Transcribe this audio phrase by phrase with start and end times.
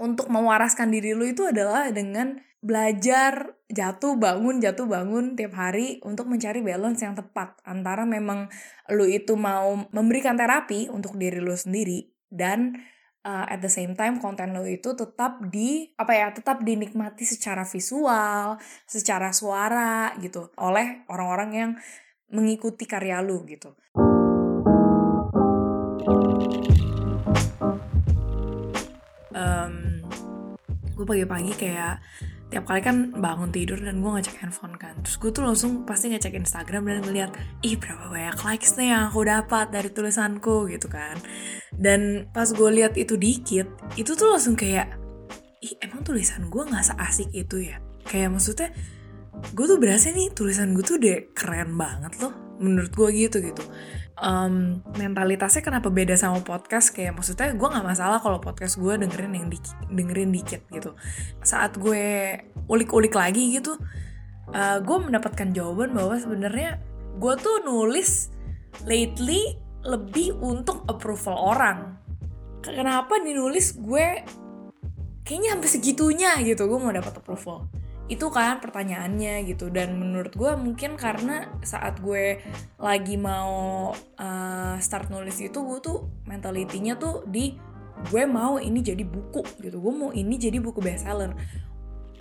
[0.00, 6.28] untuk mewaraskan diri lu itu adalah dengan belajar jatuh bangun jatuh bangun tiap hari untuk
[6.28, 8.52] mencari balance yang tepat antara memang
[8.92, 12.76] lu itu mau memberikan terapi untuk diri lu sendiri dan
[13.24, 17.64] uh, at the same time konten lu itu tetap di apa ya tetap dinikmati secara
[17.64, 21.70] visual secara suara gitu oleh orang-orang yang
[22.28, 23.72] mengikuti karya lu gitu
[29.34, 29.74] um,
[30.94, 32.02] gue pagi-pagi kayak
[32.50, 34.98] tiap kali kan bangun tidur dan gue ngecek handphone kan.
[35.06, 37.30] Terus gue tuh langsung pasti ngecek Instagram dan ngeliat
[37.62, 41.14] ih berapa banyak likes nih yang aku dapat dari tulisanku gitu kan.
[41.70, 44.90] Dan pas gue lihat itu dikit itu tuh langsung kayak
[45.62, 47.78] ih emang tulisan gue nggak seasik itu ya?
[48.02, 48.74] Kayak maksudnya
[49.54, 53.64] gue tuh berasa nih tulisan gue tuh udah keren banget loh menurut gue gitu gitu.
[54.20, 56.92] Um, mentalitasnya kenapa beda sama podcast?
[56.92, 60.92] Kayak maksudnya gue nggak masalah kalau podcast gue dengerin yang di, dengerin dikit gitu.
[61.40, 62.36] Saat gue
[62.68, 63.80] ulik-ulik lagi gitu
[64.52, 66.78] uh, gue mendapatkan jawaban bahwa sebenarnya
[67.16, 68.28] gue tuh nulis
[68.84, 71.78] lately lebih untuk approval orang.
[72.60, 74.20] Kenapa dinulis gue
[75.24, 77.79] kayaknya sampai segitunya gitu gue mau dapat approval
[78.10, 79.70] itu kan pertanyaannya gitu.
[79.70, 82.42] Dan menurut gue mungkin karena saat gue
[82.76, 87.54] lagi mau uh, start nulis itu gue tuh mentalitinya tuh di
[88.10, 89.78] gue mau ini jadi buku gitu.
[89.78, 91.38] Gue mau ini jadi buku bestseller.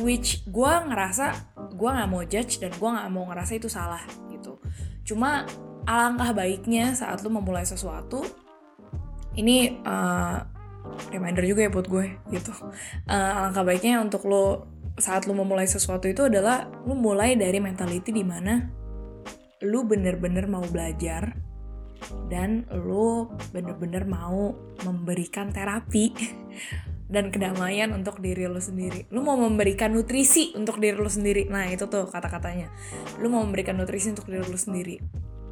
[0.00, 4.56] Which gue ngerasa gue nggak mau judge dan gue nggak mau ngerasa itu salah gitu.
[5.04, 5.44] Cuma
[5.84, 8.24] alangkah baiknya saat lu memulai sesuatu
[9.36, 10.40] ini uh,
[11.12, 12.50] reminder juga ya buat gue gitu.
[13.04, 18.14] Uh, alangkah baiknya untuk lo saat lu memulai sesuatu itu adalah lu mulai dari mentality
[18.14, 18.62] di mana
[19.64, 21.34] lu bener-bener mau belajar
[22.28, 24.52] dan lu bener-bener mau
[24.84, 26.12] memberikan terapi
[27.14, 29.08] dan kedamaian untuk diri lu sendiri.
[29.12, 31.46] Lu mau memberikan nutrisi untuk diri lu sendiri.
[31.46, 32.72] Nah, itu tuh kata-katanya.
[33.20, 34.98] Lu mau memberikan nutrisi untuk diri lu sendiri.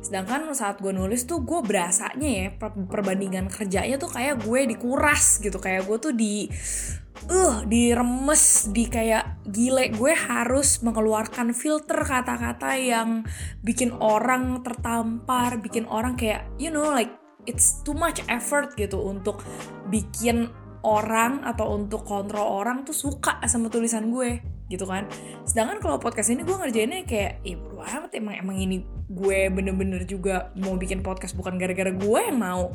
[0.00, 2.46] Sedangkan saat gue nulis tuh gue berasanya ya
[2.88, 5.60] perbandingan kerjanya tuh kayak gue dikuras gitu.
[5.60, 6.48] Kayak gue tuh di
[7.28, 13.28] uh diremes di kayak gile gue harus mengeluarkan filter kata-kata yang
[13.60, 17.12] bikin orang tertampar bikin orang kayak you know like
[17.44, 19.44] it's too much effort gitu untuk
[19.92, 20.48] bikin
[20.80, 25.10] orang atau untuk kontrol orang tuh suka sama tulisan gue gitu kan.
[25.42, 30.06] Sedangkan kalau podcast ini gue ngerjainnya kayak ya bro amat emang emang ini gue bener-bener
[30.06, 32.72] juga mau bikin podcast bukan gara-gara gue yang mau.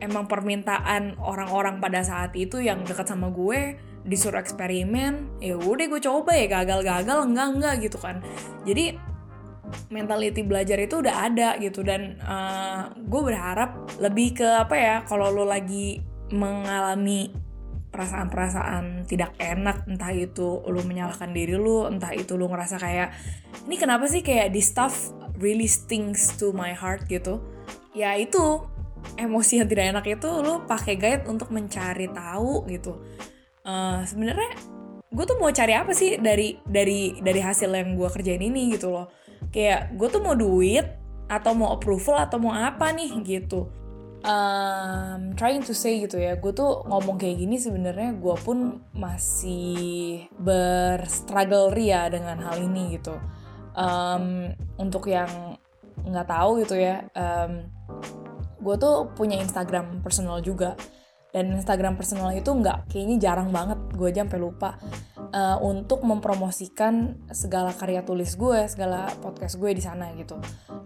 [0.00, 6.00] Emang permintaan orang-orang pada saat itu yang dekat sama gue disuruh eksperimen ya udah gue
[6.00, 8.20] coba ya gagal-gagal enggak enggak gitu kan.
[8.68, 8.96] Jadi
[9.90, 15.30] mentality belajar itu udah ada gitu dan uh, gue berharap lebih ke apa ya kalau
[15.30, 17.30] lo lagi mengalami
[17.90, 23.10] perasaan-perasaan tidak enak entah itu lo menyalahkan diri lo entah itu lo ngerasa kayak
[23.66, 25.10] ini kenapa sih kayak di stuff
[25.42, 27.02] really stings to my heart?
[27.10, 27.42] gitu.
[27.96, 28.62] Ya itu
[29.16, 33.02] emosi yang tidak enak itu lu pakai guide untuk mencari tahu gitu.
[33.66, 34.54] Uh, sebenarnya
[35.10, 38.94] gue tuh mau cari apa sih dari dari dari hasil yang gue kerjain ini gitu
[38.94, 39.10] loh.
[39.50, 40.86] Kayak gue tuh mau duit
[41.26, 43.70] atau mau approval atau mau apa nih gitu
[44.24, 50.26] um, trying to say gitu ya gue tuh ngomong kayak gini sebenarnya gue pun masih
[50.36, 53.16] berstruggle ria dengan hal ini gitu.
[53.70, 55.56] Um, untuk yang
[56.00, 57.70] nggak tahu gitu ya um,
[58.60, 60.76] gue tuh punya Instagram personal juga.
[61.30, 64.74] Dan Instagram personal itu nggak kayaknya jarang banget gue aja sampai lupa
[65.30, 70.38] uh, untuk mempromosikan segala karya tulis gue segala podcast gue di sana gitu.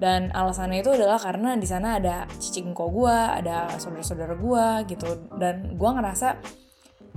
[0.00, 5.08] Dan alasannya itu adalah karena di sana ada cicingko gue ada saudara-saudara gue gitu.
[5.36, 6.40] Dan gue ngerasa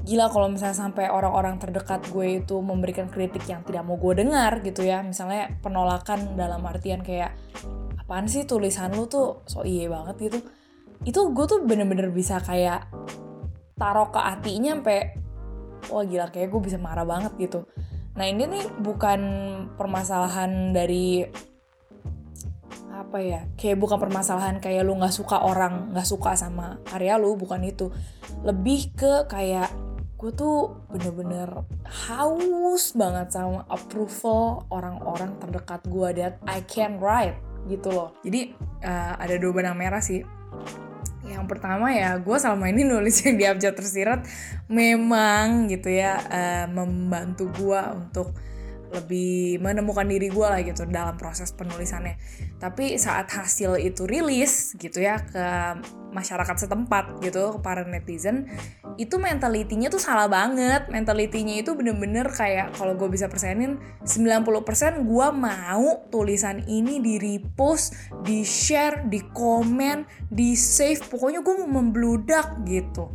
[0.04, 4.60] gila kalau misalnya sampai orang-orang terdekat gue itu memberikan kritik yang tidak mau gue dengar
[4.60, 5.00] gitu ya.
[5.00, 7.36] Misalnya penolakan dalam artian kayak
[8.04, 10.30] apaan sih tulisan lu tuh so iye banget?
[10.30, 10.40] gitu.
[11.08, 12.88] Itu gue tuh bener-bener bisa kayak
[13.80, 15.23] taruh ke hatinya sampai
[15.92, 17.66] wah gila kayak gue bisa marah banget gitu.
[18.14, 19.22] Nah ini nih bukan
[19.74, 21.26] permasalahan dari
[22.94, 27.34] apa ya kayak bukan permasalahan kayak lu nggak suka orang nggak suka sama karya lu
[27.34, 27.90] bukan itu.
[28.46, 29.74] Lebih ke kayak
[30.24, 31.52] gue tuh bener-bener
[31.84, 37.36] haus banget sama approval orang-orang terdekat gue that I can write
[37.68, 38.16] gitu loh.
[38.24, 38.56] Jadi
[38.86, 40.24] uh, ada dua benang merah sih
[41.34, 44.24] yang pertama ya gue selama ini nulis yang di abjad tersirat
[44.70, 48.38] memang gitu ya uh, membantu gue untuk
[48.94, 52.16] lebih menemukan diri gue lah gitu dalam proses penulisannya.
[52.62, 55.46] Tapi saat hasil itu rilis gitu ya ke
[56.14, 58.46] masyarakat setempat gitu ke para netizen
[59.02, 60.88] itu mentalitinya tuh salah banget.
[60.94, 67.98] Mentalitinya itu bener-bener kayak kalau gue bisa persenin 90% gue mau tulisan ini di repost
[68.22, 73.10] di share di komen di save pokoknya gue mau membludak gitu.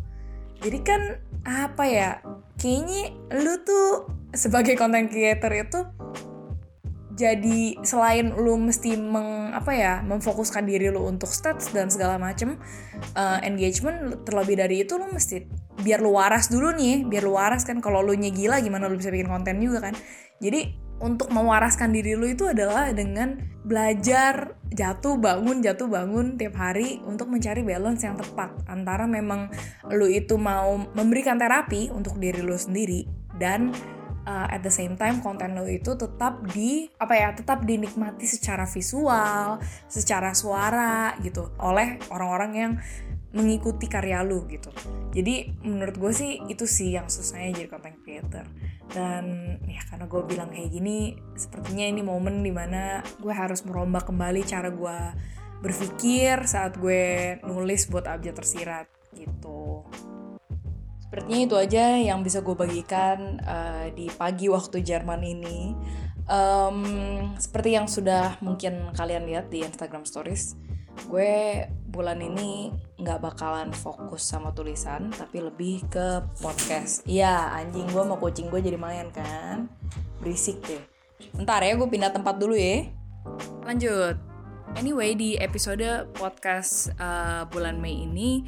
[0.59, 1.03] Jadi kan
[1.47, 2.11] apa ya
[2.59, 5.81] kayaknya lu tuh sebagai content creator itu
[7.19, 12.55] jadi selain lu mesti meng apa ya memfokuskan diri lu untuk stats dan segala macem
[13.19, 15.43] uh, engagement terlebih dari itu lu mesti
[15.83, 19.11] biar lu waras dulu nih biar lu waras kan kalau lu gila gimana lu bisa
[19.11, 19.99] bikin konten juga kan.
[20.39, 27.03] Jadi untuk mewaraskan diri lu itu adalah dengan belajar jatuh bangun jatuh bangun tiap hari
[27.03, 28.55] untuk mencari balance yang tepat.
[28.71, 29.51] Antara memang
[29.91, 33.07] lu itu mau memberikan terapi untuk diri lu sendiri
[33.39, 33.75] dan
[34.29, 38.69] uh, at the same time konten lo itu tetap di apa ya tetap dinikmati secara
[38.69, 39.57] visual,
[39.89, 42.73] secara suara gitu oleh orang-orang yang
[43.33, 44.73] mengikuti karya lu gitu.
[45.13, 48.45] Jadi menurut gue sih itu sih yang susahnya jadi content creator.
[48.89, 54.09] Dan ya karena gue bilang kayak gini, sepertinya ini momen di mana gue harus merombak
[54.09, 54.99] kembali cara gue
[55.61, 59.85] berpikir saat gue nulis buat abjad tersirat gitu.
[61.09, 65.73] Sepertinya itu aja yang bisa gue bagikan uh, di pagi waktu Jerman ini.
[66.29, 66.85] Um,
[67.41, 70.53] seperti yang sudah mungkin kalian lihat di Instagram Stories,
[71.09, 77.09] gue bulan ini nggak bakalan fokus sama tulisan, tapi lebih ke podcast.
[77.09, 79.73] Iya, anjing gue mau kucing gue jadi main kan,
[80.21, 80.85] berisik deh.
[81.41, 82.85] Ntar ya, gue pindah tempat dulu ya.
[83.65, 84.21] Lanjut.
[84.77, 88.45] Anyway, di episode podcast uh, bulan Mei ini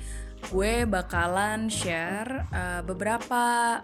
[0.48, 3.42] gue bakalan share uh, beberapa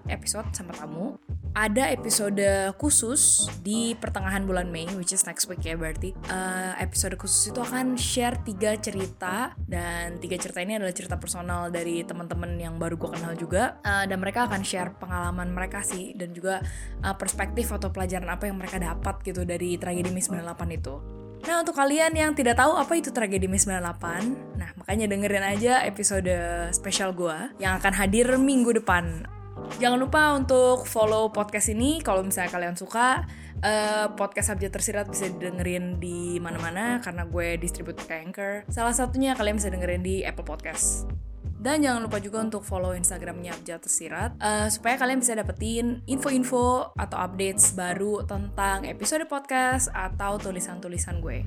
[0.08, 1.20] episode sama tamu.
[1.56, 6.12] Ada episode khusus di pertengahan bulan Mei, which is next week ya berarti.
[6.28, 11.72] Uh, episode khusus itu akan share tiga cerita dan tiga cerita ini adalah cerita personal
[11.72, 13.80] dari teman-teman yang baru gue kenal juga.
[13.80, 16.60] Uh, dan mereka akan share pengalaman mereka sih dan juga
[17.00, 21.15] uh, perspektif atau pelajaran apa yang mereka dapat gitu dari tragedi Mei 98 itu.
[21.44, 25.84] Nah, untuk kalian yang tidak tahu apa itu tragedi Mei 98, nah makanya dengerin aja
[25.84, 26.32] episode
[26.72, 29.28] spesial gue yang akan hadir minggu depan.
[29.76, 33.26] Jangan lupa untuk follow podcast ini kalau misalnya kalian suka.
[33.56, 38.68] Uh, podcast Abjad Tersirat bisa dengerin di mana-mana karena gue distribute pakai Anchor.
[38.68, 41.08] Salah satunya kalian bisa dengerin di Apple Podcast.
[41.56, 46.92] Dan jangan lupa juga untuk follow Instagramnya Abjad Tersirat uh, supaya kalian bisa dapetin info-info
[46.94, 51.42] atau updates baru tentang episode podcast atau tulisan-tulisan gue.